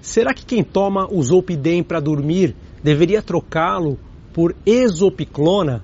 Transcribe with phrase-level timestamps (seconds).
[0.00, 3.98] Será que quem toma o Zolpidem para dormir deveria trocá-lo
[4.32, 5.82] por exopiclona,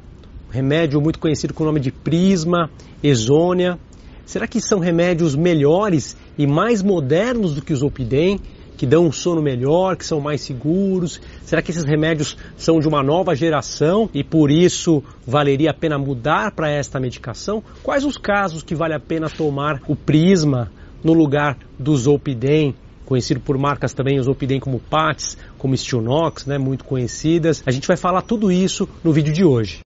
[0.50, 2.70] remédio muito conhecido com o nome de Prisma,
[3.02, 3.78] Exônia?
[4.24, 8.40] Será que são remédios melhores e mais modernos do que o Zolpidem,
[8.76, 11.20] que dão um sono melhor, que são mais seguros?
[11.42, 15.98] Será que esses remédios são de uma nova geração e por isso valeria a pena
[15.98, 17.62] mudar para esta medicação?
[17.82, 20.70] Quais os casos que vale a pena tomar o Prisma
[21.02, 22.74] no lugar do Zolpidem?
[23.04, 27.62] Conhecido por marcas também, os Opidem como Pats, como Stilnox, né, muito conhecidas.
[27.66, 29.80] A gente vai falar tudo isso no vídeo de hoje.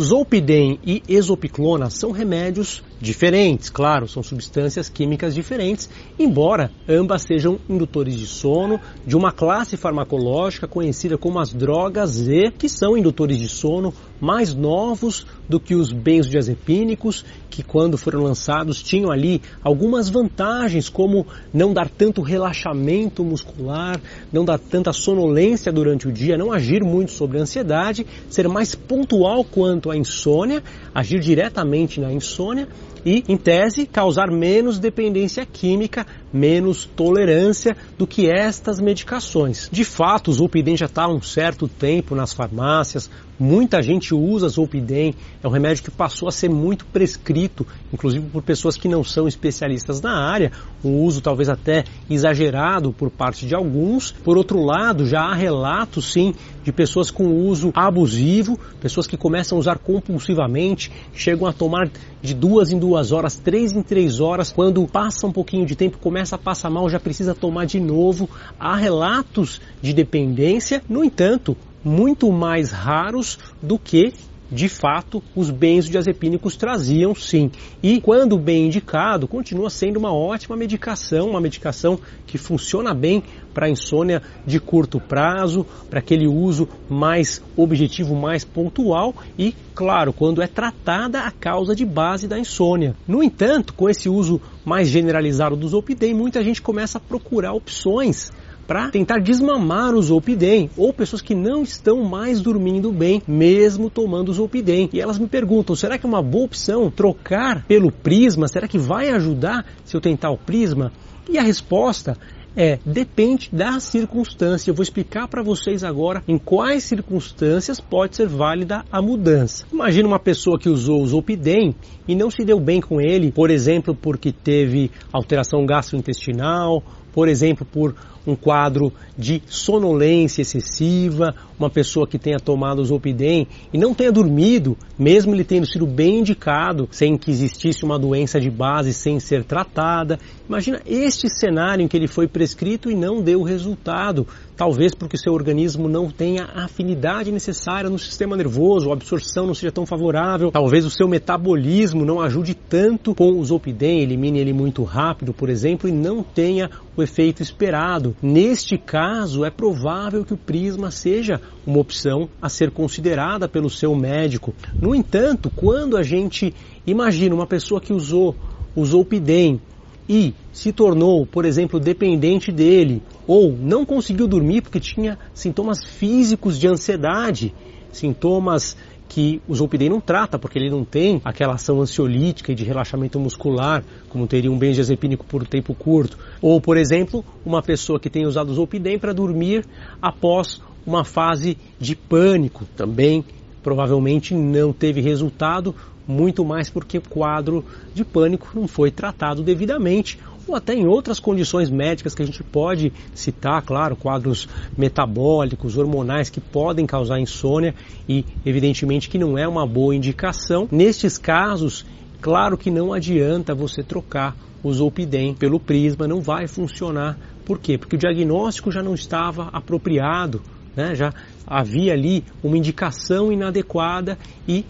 [0.00, 8.16] Zolpidem e exopiclona são remédios diferentes, claro, são substâncias químicas diferentes, embora ambas sejam indutores
[8.16, 13.48] de sono de uma classe farmacológica conhecida como as drogas Z, que são indutores de
[13.48, 20.88] sono mais novos do que os benzodiazepínicos, que quando foram lançados tinham ali algumas vantagens,
[20.88, 24.00] como não dar tanto relaxamento muscular,
[24.32, 28.74] não dar tanta sonolência durante o dia, não agir muito sobre a ansiedade, ser mais
[28.74, 30.62] pontual quanto à insônia,
[30.94, 32.66] agir diretamente na insônia
[33.04, 39.68] e, em tese, causar menos dependência química, menos tolerância do que estas medicações.
[39.70, 44.48] De fato, o Zolpidem já está há um certo tempo nas farmácias, muita gente usa
[44.48, 49.04] Zolpidem, é um remédio que passou a ser muito prescrito, inclusive por pessoas que não
[49.04, 50.50] são especialistas na área,
[50.84, 54.10] um uso talvez até exagerado por parte de alguns.
[54.10, 59.56] Por outro lado, já há relatos sim de pessoas com uso abusivo, pessoas que começam
[59.56, 61.90] a usar compulsivamente, chegam a tomar
[62.22, 65.98] de duas em duas horas, três em três horas, quando passa um pouquinho de tempo,
[65.98, 68.28] começa a passar mal, já precisa tomar de novo.
[68.58, 74.14] Há relatos de dependência, no entanto, muito mais raros do que
[74.50, 77.50] de fato, os benzodiazepínicos traziam sim.
[77.82, 83.22] E quando bem indicado, continua sendo uma ótima medicação, uma medicação que funciona bem
[83.52, 90.42] para insônia de curto prazo, para aquele uso mais objetivo, mais pontual e, claro, quando
[90.42, 92.94] é tratada a causa de base da insônia.
[93.06, 98.32] No entanto, com esse uso mais generalizado do Zolpidem, muita gente começa a procurar opções
[98.66, 104.30] para tentar desmamar o Zolpidem ou pessoas que não estão mais dormindo bem, mesmo tomando
[104.30, 104.88] o Zolpidem.
[104.92, 108.48] E elas me perguntam: será que é uma boa opção trocar pelo Prisma?
[108.48, 110.92] Será que vai ajudar se eu tentar o Prisma?
[111.28, 112.16] E a resposta
[112.56, 114.70] é depende da circunstância.
[114.70, 119.66] Eu vou explicar para vocês agora em quais circunstâncias pode ser válida a mudança.
[119.72, 121.74] Imagina uma pessoa que usou o Zolpidem
[122.06, 126.82] e não se deu bem com ele, por exemplo, porque teve alteração gastrointestinal,
[127.12, 127.94] por exemplo, por
[128.26, 134.10] um quadro de sonolência excessiva, uma pessoa que tenha tomado o Zolpidem e não tenha
[134.10, 139.20] dormido, mesmo ele tendo sido bem indicado, sem que existisse uma doença de base sem
[139.20, 140.18] ser tratada.
[140.48, 144.26] Imagina este cenário em que ele foi prescrito e não deu resultado,
[144.56, 149.54] talvez porque seu organismo não tenha a afinidade necessária no sistema nervoso, a absorção não
[149.54, 154.52] seja tão favorável, talvez o seu metabolismo não ajude tanto com o Zolpidem, elimine ele
[154.52, 158.13] muito rápido, por exemplo, e não tenha o efeito esperado.
[158.22, 163.94] Neste caso, é provável que o prisma seja uma opção a ser considerada pelo seu
[163.94, 164.54] médico.
[164.80, 166.54] No entanto, quando a gente
[166.86, 168.34] imagina uma pessoa que usou
[168.74, 169.60] o Zolpidem
[170.08, 176.58] e se tornou, por exemplo, dependente dele, ou não conseguiu dormir porque tinha sintomas físicos
[176.58, 177.54] de ansiedade,
[177.90, 178.76] sintomas
[179.08, 183.20] que o Zolpidem não trata, porque ele não tem aquela ação ansiolítica e de relaxamento
[183.20, 186.18] muscular, como teria um benzodiazepínico por tempo curto.
[186.40, 189.64] Ou, por exemplo, uma pessoa que tem usado o Zolpidem para dormir
[190.00, 193.24] após uma fase de pânico, também
[193.62, 195.74] provavelmente não teve resultado,
[196.06, 197.64] muito mais porque o quadro
[197.94, 202.42] de pânico não foi tratado devidamente ou até em outras condições médicas que a gente
[202.42, 207.74] pode citar, claro, quadros metabólicos, hormonais que podem causar insônia
[208.08, 210.68] e evidentemente que não é uma boa indicação.
[210.70, 211.84] Nestes casos,
[212.20, 217.18] claro que não adianta você trocar o Zolpidem pelo Prisma, não vai funcionar.
[217.44, 217.76] Por quê?
[217.76, 220.40] Porque o diagnóstico já não estava apropriado,
[220.74, 220.94] né?
[220.94, 221.12] já
[221.46, 224.18] havia ali uma indicação inadequada
[224.48, 224.64] e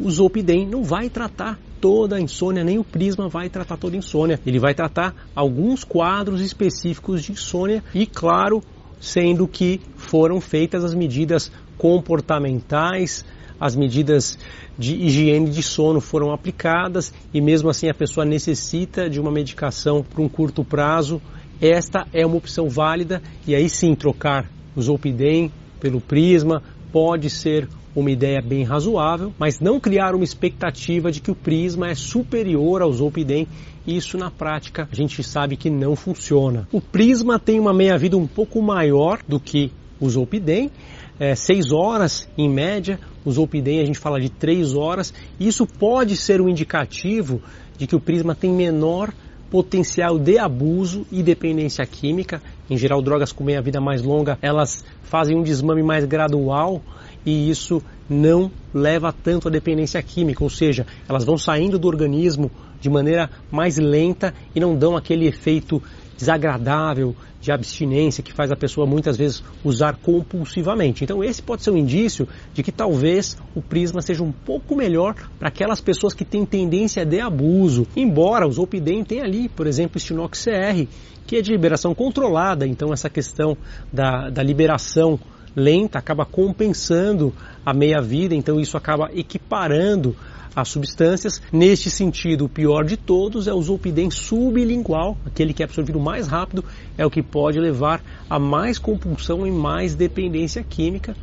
[0.00, 3.98] o Zolpidem não vai tratar toda a insônia, nem o Prisma vai tratar toda a
[3.98, 4.40] insônia.
[4.44, 8.60] Ele vai tratar alguns quadros específicos de insônia e, claro,
[9.00, 13.24] sendo que foram feitas as medidas comportamentais,
[13.60, 14.36] as medidas
[14.76, 20.02] de higiene de sono foram aplicadas e mesmo assim a pessoa necessita de uma medicação
[20.02, 21.22] por um curto prazo,
[21.60, 27.68] esta é uma opção válida e aí sim trocar o Zolpidem pelo Prisma pode ser
[27.94, 32.82] uma ideia bem razoável, mas não criar uma expectativa de que o Prisma é superior
[32.82, 33.48] ao Zolpidem
[33.86, 36.66] isso na prática a gente sabe que não funciona.
[36.72, 40.70] O Prisma tem uma meia-vida um pouco maior do que o Zolpidem,
[41.18, 46.16] é, 6 horas em média, o Zolpidem a gente fala de 3 horas, isso pode
[46.16, 47.40] ser um indicativo
[47.78, 49.12] de que o Prisma tem menor
[49.50, 52.42] potencial de abuso e dependência química.
[52.68, 56.82] Em geral, drogas com meia-vida mais longa, elas fazem um desmame mais gradual
[57.24, 62.50] e isso não leva tanto à dependência química, ou seja, elas vão saindo do organismo
[62.80, 65.82] de maneira mais lenta e não dão aquele efeito
[66.16, 71.04] desagradável de abstinência que faz a pessoa muitas vezes usar compulsivamente.
[71.04, 75.14] Então esse pode ser um indício de que talvez o prisma seja um pouco melhor
[75.38, 77.86] para aquelas pessoas que têm tendência de abuso.
[77.94, 80.86] Embora o Zolpidem tenha ali, por exemplo, o Stinox CR,
[81.26, 83.56] que é de liberação controlada, então essa questão
[83.92, 85.18] da, da liberação
[85.56, 87.32] lenta acaba compensando
[87.64, 90.14] a meia-vida, então isso acaba equiparando
[90.54, 91.40] as substâncias.
[91.52, 96.28] Neste sentido, o pior de todos é o zolpidem sublingual, aquele que é absorvido mais
[96.28, 96.64] rápido,
[96.96, 101.16] é o que pode levar a mais compulsão e mais dependência química.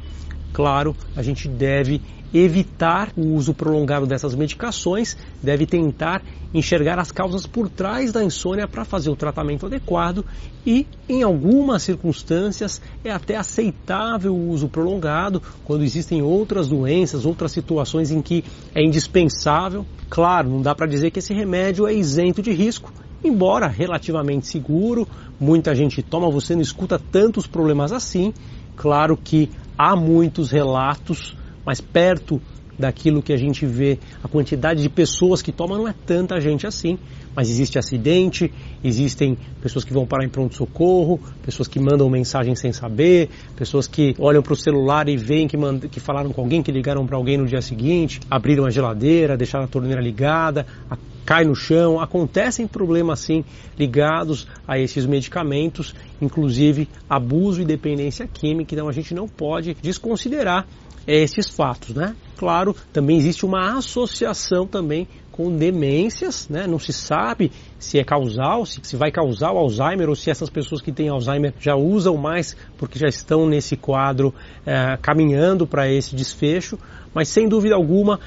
[0.51, 2.01] Claro, a gente deve
[2.33, 8.67] evitar o uso prolongado dessas medicações, deve tentar enxergar as causas por trás da insônia
[8.67, 10.25] para fazer o tratamento adequado
[10.65, 17.51] e, em algumas circunstâncias, é até aceitável o uso prolongado quando existem outras doenças, outras
[17.51, 18.43] situações em que
[18.73, 19.85] é indispensável.
[20.09, 22.91] Claro, não dá para dizer que esse remédio é isento de risco,
[23.23, 25.07] embora relativamente seguro,
[25.39, 28.33] muita gente toma, você não escuta tantos problemas assim.
[28.75, 32.41] Claro que há muitos relatos mas perto
[32.77, 36.65] daquilo que a gente vê, a quantidade de pessoas que tomam não é tanta gente
[36.65, 36.97] assim,
[37.35, 38.51] mas existe acidente,
[38.83, 44.15] existem pessoas que vão parar em pronto-socorro, pessoas que mandam mensagem sem saber, pessoas que
[44.19, 45.79] olham para o celular e veem que, mand...
[45.89, 49.65] que falaram com alguém, que ligaram para alguém no dia seguinte, abriram a geladeira, deixaram
[49.65, 50.97] a torneira ligada, a...
[51.25, 53.43] cai no chão, acontecem problemas assim
[53.77, 60.67] ligados a esses medicamentos, inclusive abuso e dependência química, então a gente não pode desconsiderar
[61.07, 62.15] esses fatos, né?
[62.37, 66.67] Claro, também existe uma associação também com demências, né?
[66.67, 70.49] Não se sabe se é causal, se, se vai causar o Alzheimer ou se essas
[70.49, 74.33] pessoas que têm Alzheimer já usam mais porque já estão nesse quadro
[74.65, 76.77] é, caminhando para esse desfecho.
[77.13, 78.19] Mas sem dúvida alguma,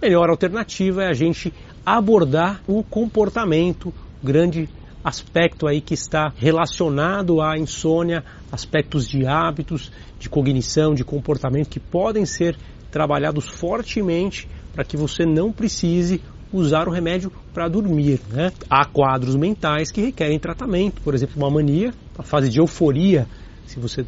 [0.00, 1.52] a melhor alternativa é a gente
[1.84, 3.92] abordar o comportamento,
[4.22, 4.68] grande
[5.04, 11.78] aspecto aí que está relacionado à insônia, aspectos de hábitos, de cognição, de comportamento que
[11.78, 12.56] podem ser
[12.96, 16.18] trabalhados fortemente para que você não precise
[16.50, 18.18] usar o remédio para dormir.
[18.30, 18.50] Né?
[18.70, 23.26] Há quadros mentais que requerem tratamento, por exemplo, uma mania, a fase de euforia,
[23.66, 24.06] se você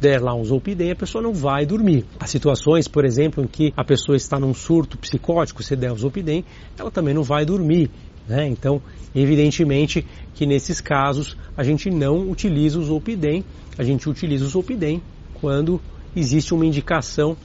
[0.00, 2.06] der lá um zolpidem, a pessoa não vai dormir.
[2.18, 5.98] Há situações, por exemplo, em que a pessoa está num surto psicótico, você der o
[5.98, 6.42] zolpidem,
[6.78, 7.90] ela também não vai dormir.
[8.26, 8.48] Né?
[8.48, 8.80] Então,
[9.14, 13.44] evidentemente que nesses casos a gente não utiliza o Zolpidem,
[13.76, 15.02] a gente utiliza o Zolpidem
[15.34, 15.78] quando
[16.16, 17.36] existe uma indicação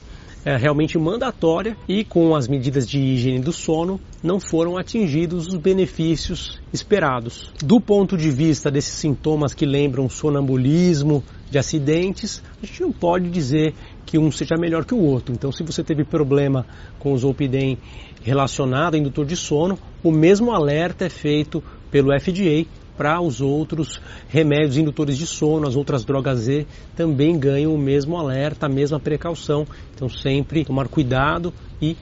[0.46, 5.56] é, realmente mandatória e com as medidas de higiene do sono não foram atingidos os
[5.56, 7.50] benefícios esperados.
[7.58, 13.28] Do ponto de vista desses sintomas que lembram sonambulismo, de acidentes, a gente não pode
[13.28, 15.34] dizer que um seja melhor que o outro.
[15.34, 16.64] Então, se você teve problema
[16.98, 17.78] com o Zolpidem
[18.22, 22.66] relacionado a indutor de sono, o mesmo alerta é feito pelo FDA
[22.96, 28.16] para os outros remédios indutores de sono, as outras drogas Z também ganham o mesmo
[28.16, 29.66] alerta, a mesma precaução.
[29.94, 31.96] Então sempre tomar cuidado e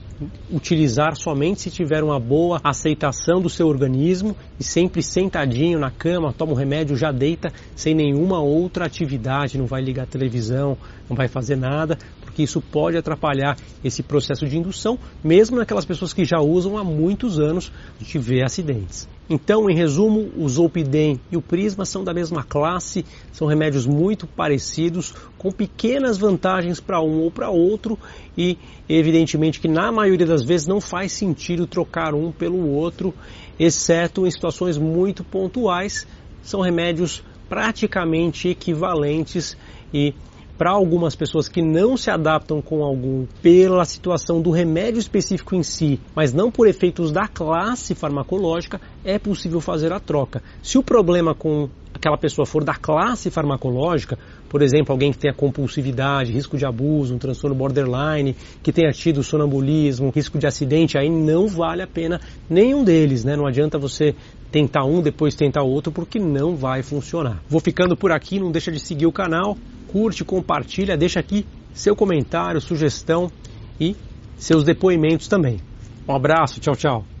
[0.49, 6.33] utilizar somente se tiver uma boa aceitação do seu organismo e sempre sentadinho na cama,
[6.33, 10.77] toma o remédio, já deita sem nenhuma outra atividade, não vai ligar a televisão,
[11.09, 11.97] não vai fazer nada,
[12.35, 16.83] porque isso pode atrapalhar esse processo de indução, mesmo naquelas pessoas que já usam há
[16.83, 19.07] muitos anos, gente vê acidentes.
[19.29, 24.27] Então, em resumo, o Zolpidem e o Prisma são da mesma classe, são remédios muito
[24.27, 27.97] parecidos, com pequenas vantagens para um ou para outro
[28.37, 28.57] e,
[28.89, 33.13] evidentemente, que na maioria das vezes não faz sentido trocar um pelo outro,
[33.57, 36.05] exceto em situações muito pontuais.
[36.43, 39.55] São remédios praticamente equivalentes
[39.93, 40.13] e
[40.57, 45.63] para algumas pessoas que não se adaptam com algum pela situação do remédio específico em
[45.63, 50.41] si, mas não por efeitos da classe farmacológica, é possível fazer a troca.
[50.61, 54.17] Se o problema com aquela pessoa for da classe farmacológica,
[54.49, 59.23] por exemplo, alguém que tenha compulsividade, risco de abuso, um transtorno borderline, que tenha tido
[59.23, 63.35] sonambulismo, risco de acidente, aí não vale a pena nenhum deles, né?
[63.35, 64.13] Não adianta você
[64.51, 67.41] tentar um, depois tentar outro, porque não vai funcionar.
[67.49, 71.95] Vou ficando por aqui, não deixa de seguir o canal, curte, compartilha, deixa aqui seu
[71.95, 73.31] comentário, sugestão
[73.79, 73.95] e
[74.37, 75.59] seus depoimentos também.
[76.07, 77.14] Um abraço, tchau, tchau.